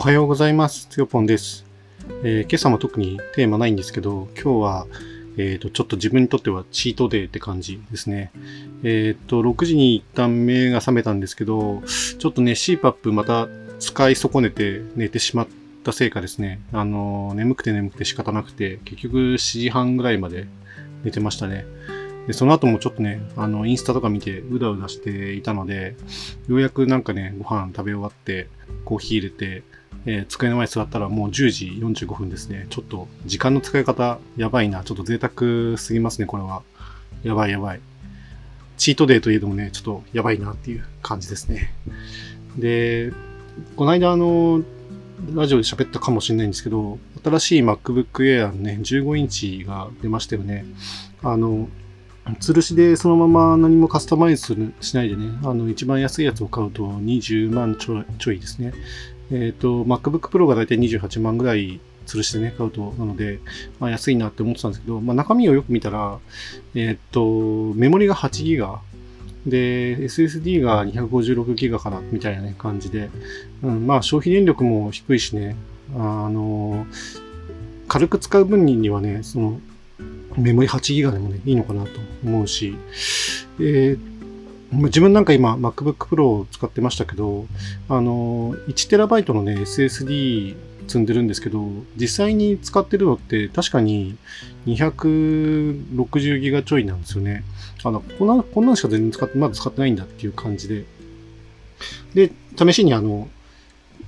[0.00, 0.86] おはようございます。
[0.88, 1.66] つよぽんです、
[2.24, 4.86] えー今朝も特にテーマないんですけど、今日は、
[5.36, 8.32] えっ、と、ちょっと自分にとってはチートデーって感じですね。
[8.82, 11.82] えっ、と、6時に一旦目が覚めたんですけど、
[12.18, 13.46] ちょっとね、CPAP また
[13.78, 15.48] 使い損ねて寝てしまっ
[15.84, 20.46] たせいかですね、あの眠くて眠くて仕方なくて、結局7時半ぐらいまで
[21.04, 21.66] 寝てましたね。
[22.26, 25.94] で、その後もちょっとね、あの、インスタとか見てうだうだしていたので、
[26.48, 28.48] ようやくなんかね、ご飯食べ終わって、
[28.86, 29.62] コーヒー入れて、
[30.06, 31.66] えー机の前に座ったらもう10時
[32.04, 32.66] 45分ですね。
[32.70, 34.82] ちょっと時間の使い方やばいな。
[34.84, 36.62] ちょっと贅沢すぎますね、これは。
[37.22, 37.80] やばいやばい。
[38.76, 41.72] チートデーといえどもね、ちょっとやばいなっていう感じですね。
[42.56, 43.12] で、
[43.76, 44.62] この間あの、
[45.34, 50.64] ラジオで喋ったかもしれないんですけど、新しい MacBook Air のね、15インチが出ましたよね。
[51.22, 51.68] あの、
[52.40, 58.72] 吊るしでそのまま何もカスタマイズしないでね、あの、一番安いやつを買うと20万ちょいですね。
[59.32, 63.38] えっ、と、MacBook Pro がだいたい28万ぐらい吊るしてね、買うと、なので、
[63.78, 66.18] まあ安いなって思ってたんですけど、まあ中身をよく見たら、
[66.74, 68.80] えっ、と、メモリが8ギガ、
[69.46, 73.10] で、SSD が256ギガかな、みたいなね、感じで、
[73.62, 75.56] うん、まあ消費電力も低いしね、
[75.94, 76.86] あの、
[77.88, 79.60] 軽く使う分にはね、その、
[80.36, 81.90] メモリ8ギガでもね、いいのかなと
[82.24, 82.74] 思うし、
[83.58, 84.09] えー
[84.72, 87.46] 自分なんか今 MacBook Pro を使ってましたけど、
[87.88, 90.54] あの、1TB のね、SSD
[90.86, 94.16] 積んでるんですけど、実際に使ってるのって確かに
[94.66, 97.44] 260ギガちょいなんですよね。
[97.82, 100.84] あの、こんな、こんなんしか全然使って、まだ使ってないんだっていう感じで。
[102.14, 103.28] で、試しにあの、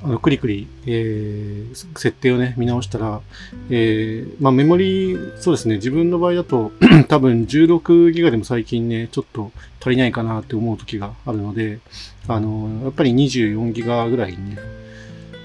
[0.05, 3.21] あの、クリクリ、えー、設定をね、見直したら、
[3.71, 6.73] えー、まあメモリ、そうですね、自分の場合だと、
[7.09, 11.79] 多分16ギガでも最近ね、ちょっと足りないかなって思う時があるので、
[12.27, 14.59] あの、やっぱり24ギガぐらいにね、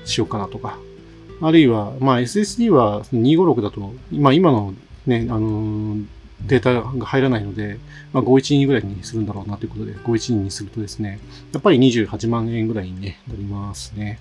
[0.06, 0.80] しようかなとか。
[1.40, 4.74] あるいは、まあ SSD は256だと、まあ今の
[5.06, 5.98] ね、あの、
[6.46, 7.78] データが入らないので、
[8.12, 11.20] まあ512ぐらいにするんだろうなということで、512にするとですね、
[11.54, 14.20] やっぱり28万円ぐらいに、ね、なりますね。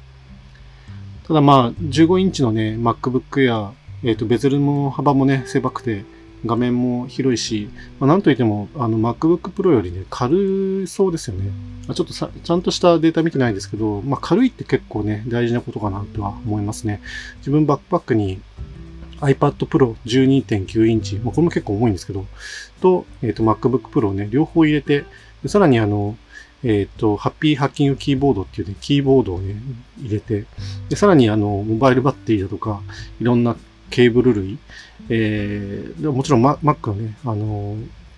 [1.27, 3.71] ただまあ、15インチのね、MacBook Air、
[4.05, 6.05] えっ、と、ベゼルの幅もね、狭くて、
[6.45, 11.51] 画面も広いし、まあ、なんといっても、あの、MacBook Pro よりね、軽そうですよね。
[11.89, 17.01] まあちょっとさ、ちゃんとしたデータ見てないんですけど、まあ、軽いって結構ね、大事なことかなとは思いますね。
[17.39, 18.41] 自分バックパックに
[19.21, 22.25] iPad Pro 12.9インチ、まあ、これも結構重いんですけど、
[22.81, 25.05] と、えっ、と、MacBook Pro をね、両方入れて、
[25.47, 26.17] さらにあの、
[26.65, 29.57] えっ、と、ハッピーハッキングキーボードっていうね、キーボードをね、
[30.01, 30.47] 入れて、
[30.89, 32.81] で、さらにあの、モバイルバッテリーだとか、
[33.21, 33.57] いろんな
[33.91, 34.59] ケーブル類、
[35.09, 37.77] えー、もちろん Mac Mac のね、あの、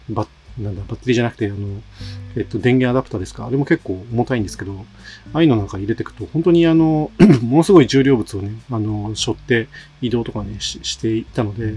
[0.08, 0.28] バッ、
[0.62, 1.82] なんだ、バッテリーじゃなくて、あの、
[2.36, 3.46] えっと、電源アダプターですか？
[3.46, 4.84] あれも結構重たいんですけど、
[5.32, 7.10] ああいうのなんか入れていくと、本当にあの、
[7.42, 9.68] ものすごい重量物をね、あの、背負って
[10.00, 11.74] 移動とかね、ししていたので、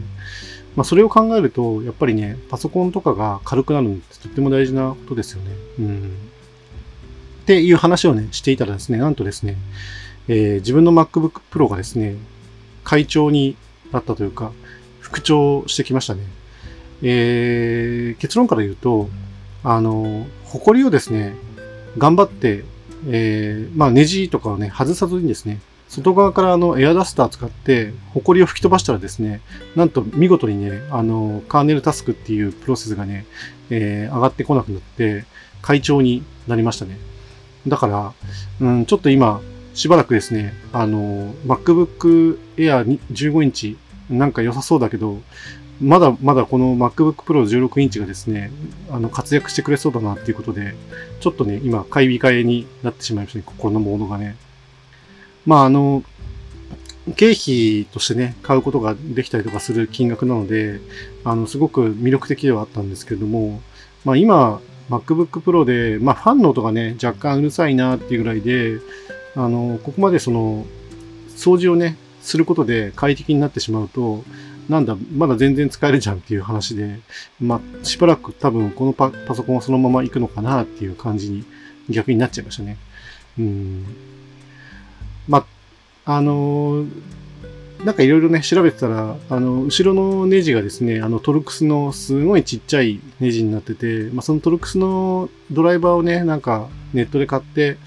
[0.76, 5.52] まあ、それを考えると、やっぱりね、パソコンとかが軽くなるのってとっても大事なことですよね。
[5.80, 6.31] うん。
[7.52, 9.58] っていう話をね、していたらですね、なんとですね、
[10.30, 12.16] えー自分の MacBook Pro がですね、
[12.86, 13.58] 会長に
[13.92, 14.54] なったというか、
[15.02, 16.22] 復調してきましたね。
[17.02, 19.10] えー結論から言うと、
[19.66, 21.34] あの、ホコリをですね、
[21.98, 22.64] 頑張って、
[23.10, 29.42] えーまあネジとかをね、外さずにですね、外側からあのエアダスター使って、ホコリを吹き飛ばしたらですね、
[29.76, 33.26] なんと見事にね、あの、カーネルタスクっていうプロセスがね、
[33.70, 35.26] えー上がってこなくなって、
[35.62, 37.11] 会長になりましたね。
[37.68, 38.14] だから、
[38.60, 39.42] うん、ちょっと今、
[39.74, 43.78] しばらくですね、あの、MacBook Air 15インチ、
[44.10, 45.22] なんか良さそうだけど、
[45.82, 48.52] まだまだこの MacBook Pro 16インチがですね、
[48.90, 50.76] あの、活躍してくれそうだなっていうことで、
[51.20, 54.36] ちょっとね、今、買い控えになってしまいましたね、心のモードがね。
[55.46, 56.04] まあ、あの、
[57.16, 60.80] 経費としてね、買うことができたりとかする金額なので、
[61.24, 63.62] あの、すごく魅力的ではあったんですけれども、
[64.06, 64.62] まあ今、
[64.92, 68.80] MacBook Pro で、まあファンの音がね、若干うるさいなっていうぐらいで、
[69.36, 70.66] あの、ここまでその、
[71.30, 74.24] 掃除をね、することで快適になってしまうと、
[74.70, 77.00] なんだ、まだ全然使えるじゃんっていう話で、
[77.40, 81.46] まあ、しばらく多分このパソコンはそのまま行くのかなっていう感じに
[81.90, 82.78] 逆になっちゃいましたね。
[83.40, 83.86] うん。
[85.28, 85.46] ま
[86.06, 86.86] あ、あの
[87.86, 97.78] なんかいろいろね、調べてたら、あの、後ろのネジがですね、あの、トルクスのすごいちっちゃいネジになってて、まあ、そのトルクスのドライバーをね、なんかネットで買って、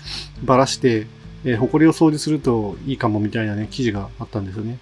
[0.42, 1.06] ばらして、
[1.44, 4.78] えー、埃を掃除するといいかもみたいなね、記事があったんですよね。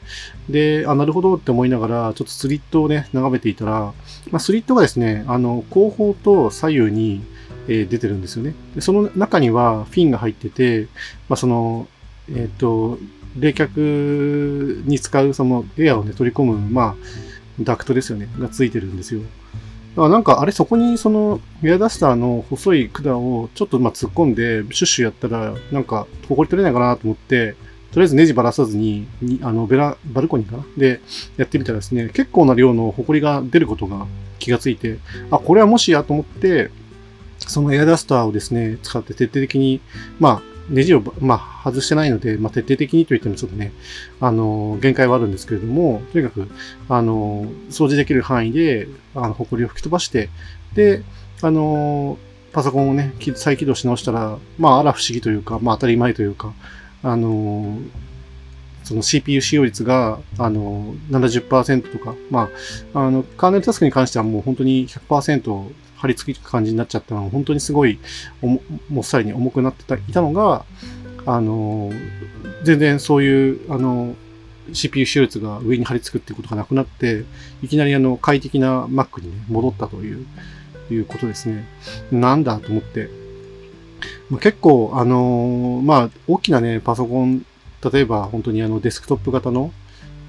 [0.48, 3.92] で、あ、なるほどって思いながら、ちょっとスリットをね、眺めていたら、
[4.30, 7.22] まあ、スリットがですね、あの、後方と左右に、
[7.68, 8.54] えー出てるんですよね。
[8.74, 10.88] でその中にはフィンが入ってて、
[11.28, 11.86] まあ、その、
[12.28, 12.98] えっ、と、
[13.38, 16.94] 冷却に使うそのエアをね、取り込む、まあ、
[17.60, 19.20] ダクトですよね、がついてるんですよ。
[19.20, 19.26] だ
[19.96, 27.56] からなんか、あれ、そこにその、エアダスターの細い管をちょっとまあ突っ込んで、シュッシュやったら、なんか、ここに取れないかなと思って、
[27.90, 30.64] とりあえずネジばらさずに、にあの、ベラ、バルコニーかな？
[30.78, 31.02] で、
[31.36, 34.06] やってみたらですね、結構な量の埃が出ることが
[34.38, 34.96] 気がついて、
[35.30, 36.70] あ、これはもしやと思って、
[37.38, 39.82] そのエアダスターをですね、使って徹底的に、
[40.18, 40.42] まあ、
[40.72, 43.72] ネジを、まあ、外してないので、まあ、徹底的にと言ってもちょっとね、
[44.20, 46.48] あの、限界はあるんですけれども、とにかく、
[46.88, 50.30] あの、掃除できる範囲で、あの、埃を吹き飛ばして、
[50.74, 51.02] で、
[51.42, 52.18] あの、
[52.52, 56.54] パソコンをね、再起動し直したら、まあ、あら不思議というか、まあ、当たり前というか、
[57.02, 57.78] あの、
[58.84, 62.48] その CPU 使用率が、あの、70%とか、ま
[62.94, 65.70] あ、あの、カーネルタスクに関してはもう本当に100%
[66.02, 68.00] 張り付く感じになっちゃったのが、本当にすごい、
[68.90, 70.64] もっさりに重くなってたいたのが、
[71.24, 71.92] あの、
[72.64, 74.16] 全然そういう、あの、
[74.72, 77.24] CPU 使用率が上に張り付くっていうことがなくなって、
[77.62, 80.26] いきなりあの、快適な Mac に、ね、戻ったという、
[80.90, 81.68] いうことですね。
[82.10, 83.08] なんだと思って。
[84.28, 87.46] まあ、結構、あの、まあ、大きなね、パソコン、
[87.92, 89.72] 例えば本当にあのデスクトップ型の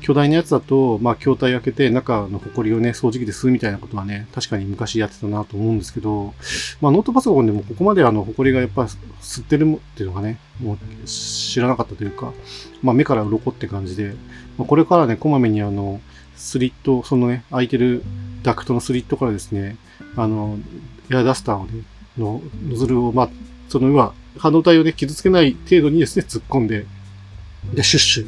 [0.04, 6.34] 巨大なやつだと、まあ、筐体開けて中の埃をね、掃除機で吸うみたいなことはね、確かに昔やってたなと思うんですけど、
[6.82, 10.78] まあ、ノートパソコンでもここまであの、埃がやっぱ吸ってるっていうのがね、もう
[11.08, 12.34] 知らなかったというか、
[12.82, 14.14] まあ、目から鱗って感じで、
[14.58, 16.02] まあ、これからね、こまめにあの、
[16.36, 18.04] スリット、そのね、開いてる
[18.44, 19.78] ダクトのスリットからですね、
[20.18, 20.60] あの、
[21.10, 21.84] エアダスターをね、
[22.18, 23.30] のノズルを、まあ、
[23.70, 26.86] その要は、半導体をね、傷つけない程度にですね、突っ込んで、
[27.74, 28.28] で、シュッシュ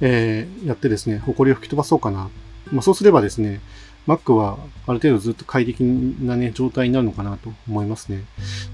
[0.00, 2.30] えー、やってですね、埃を吹き飛ばそうかな。
[2.72, 3.60] まあ、そうすればですね、
[4.06, 8.24] Mac はある程度ずっと快適なね、状態になるのかなと思いますね。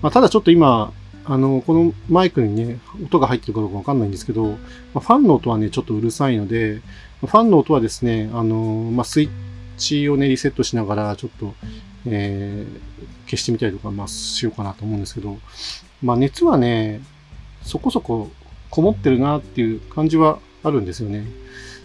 [0.03, 0.93] まあ、ただちょっと今、
[1.25, 4.57] あの、このマイクにね、音が入ってるかどうかわかんないんですけど、ま
[4.97, 6.81] あ、ファンの音はね、ちょっとうるさいので、
[7.21, 9.31] ファンの音はですね、あの、まあ、スイッ
[9.79, 11.55] チをね、リセットしながら、ちょっと、
[12.07, 15.39] えー、消してみたりとか、まあ、しようかなと思うんですけど、
[16.03, 17.01] まあ、熱はね、
[17.63, 18.31] そこそこ
[18.71, 21.27] こもってるなっていう感じはあるんですよね。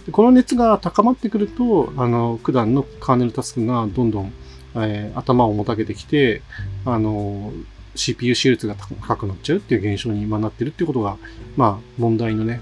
[0.05, 4.33] でこの熱が高まってくると、あの、九段のカーネルタスクがどんどん、
[4.75, 6.41] えー、頭をもたげてきて、
[6.85, 7.51] あの、
[7.95, 11.17] CPU 使用率が高くなっちゃうっていう現象に今なってるっていうことが、
[11.55, 12.61] まあ、問題のね、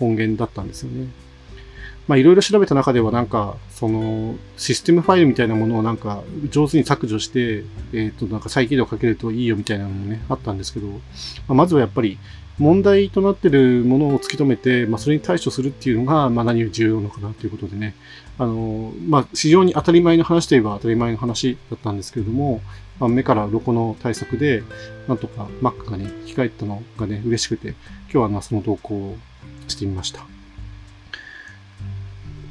[0.00, 1.08] 根源だったんですよね。
[2.08, 10.94] まあ、いろいろ調べた中では、なんか、その、システムファイルみたいなものをなんか、上手に削除して、えっ、ー、と、なんか再起動かけるといいよみたいなのもね、あったんですけど、ま
[11.48, 12.18] あ、まずはやっぱり、
[12.58, 17.94] 問題となっているものを突き止めて、まあ、それに対処するっていうのが、まあ、何より重要なのかなということでね、
[18.38, 22.60] あの、まあ、非常に当たり前の話といえば当たり前の話だったんですけれども、
[22.98, 24.62] まあ、目から鱗の対策で、
[25.06, 27.74] なんとか Mac がね、控えたのがね、嬉しくて、
[28.04, 29.16] 今日はまあその投稿を
[29.68, 30.37] してみました。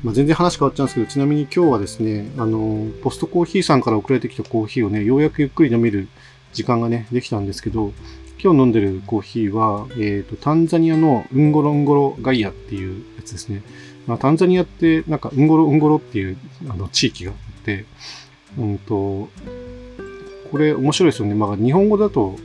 [0.04, 6.08] まあ、全然話変わっちゃうんですけど、ちなみに今日はですね、あの、ポストコーヒーさんから送られてきたコーヒーをね、ようやくゆっくり飲める
[6.54, 7.94] 時間がね、できたんですけど、
[8.42, 13.64] 今日飲んでるコーヒーは、えっ、ー、と、タンザニアのウンゴロンゴロガイアっていうやつですね。
[14.06, 16.38] まあ、タンザニアって、なんか、ウンゴロウンゴロっていう
[16.70, 17.86] あの地域があって、
[18.58, 19.30] うんと、
[20.52, 21.34] これ面白いですよね。
[21.34, 22.36] まあ、日本語だと、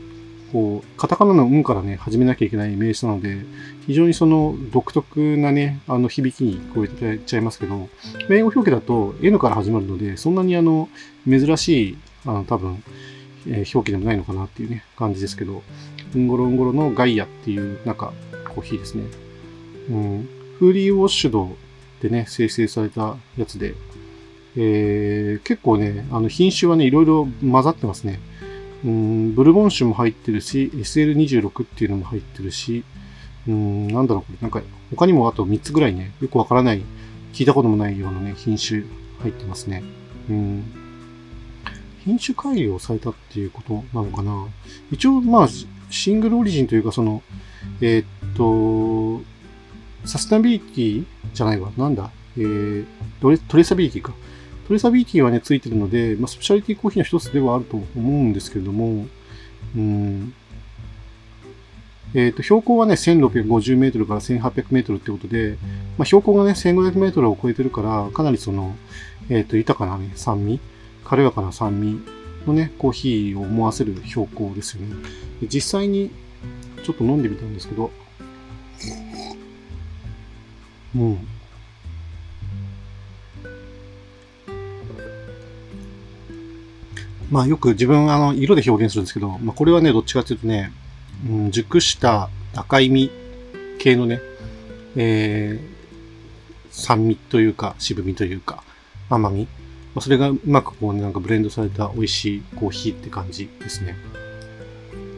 [0.52, 3.38] こう、カタカナのうんからね、始めなきゃいけない名詞なので、
[3.86, 7.88] 非常にその独特なね、あの響きに聞こえちゃいますけど、
[8.30, 10.88] 英語表記だと N から始まるので、そんなにあの、
[11.28, 12.82] 珍しい、あの、多分、
[13.48, 15.62] えー、表記でもないのかなっていうね、感じですけど、
[16.14, 18.12] うんごろうんごろのガイアっていう、なんか、
[18.54, 19.04] コーヒーですね。
[19.88, 20.28] うん、
[20.58, 21.56] フーリーウォッシュド
[22.02, 23.74] でね、生成されたやつで、
[24.56, 28.20] えー、結構ね、あの品種はね、いろいろ混ざってますね。
[28.84, 32.84] うん、ブルボン種も入ってるし、SL26 っていうのも入ってるし、
[33.46, 36.82] うん、なんだろう、これ、なんか、他にもあと3つぐらいね、よくわからない、
[37.32, 38.84] 聞いたこともないようなね、品種
[39.20, 39.82] 入ってますね。
[40.28, 40.64] うん。
[42.04, 44.46] 品種改良されたっていうことなのかな。
[44.90, 45.48] 一応、まあ、
[45.90, 47.22] シングルオリジンというか、その、
[47.80, 49.22] えー、っと、
[50.04, 51.70] サステナビリティじゃないわ。
[51.76, 52.10] なんだ？
[52.36, 52.86] えー、
[53.20, 54.12] トレトレーサビリティか。
[54.72, 59.06] トレーサビリティはね、ついてるので、まあ、スペシャリティコーヒーの一つではあると思うんですけれども、
[59.76, 60.34] うん、
[62.14, 65.58] えっ、ーと、標高はね、1650メートルから1800メートルってことで、
[65.98, 68.74] まあ、標高がね、1500メートルを超えてるから、かなりその、
[69.28, 70.58] えっ、ーと、豊かなね、酸味
[71.04, 72.00] 軽やかな酸味
[72.46, 74.96] のね、コーヒーを思わせる標高ですよね。
[75.42, 76.10] で実際に
[76.82, 77.90] ちょっと飲んでみたんですけど、
[80.96, 81.28] うん。
[87.32, 90.70] まあよく自分あの色で表現するんですけど、まあこれはね、どっちかっていうとね、
[91.26, 93.10] うん、熟した赤い実
[93.78, 94.20] 系のね、
[94.96, 98.62] えー、酸味というか、渋みというか、
[99.08, 99.48] 甘み。
[99.94, 103.96] まあ、それがうまくこう、なんかブレンドされた美味しいコーヒーって感じですね。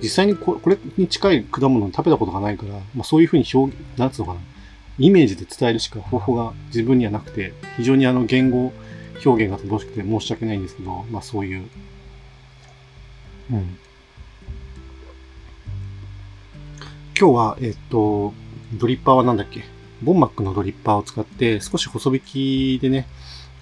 [0.01, 4.41] 実際にこれに近い果物を食べたことがないから、まあ、そういうふうに表現、なんつうのかな。
[4.99, 8.73] イメージで伝えるしか方法が自分にはなくて、非常にあの言語
[9.25, 11.69] 表現が乏しくて申し訳ないんですけど、まあそういう、
[13.51, 13.63] 今
[17.15, 18.33] 日は、えっと、
[18.75, 19.63] ドリッパーはなんだっけ？
[20.03, 23.07] ボンマックのドリッパーを使って少し細引きでね、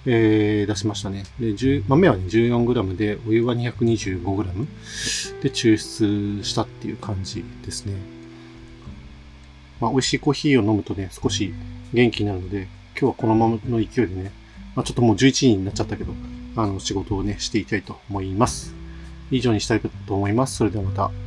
[0.05, 1.23] えー、出しましたね。
[1.39, 1.53] で、
[1.87, 4.67] 豆はね、14g で、お湯は 225g
[5.41, 7.95] で抽出したっていう感じですね。
[9.79, 11.53] まあ、美味しいコーヒーを飲むとね、少し
[11.93, 12.67] 元気になるので、
[12.99, 14.31] 今日はこのままの勢いでね、
[14.75, 16.13] まあ、ちょっともう11時になっちゃったけど、
[16.55, 18.82] あの、仕事をね、していきたいと思います。
[19.35, 20.57] 以上にしたいと思います。
[20.57, 21.22] それではまた。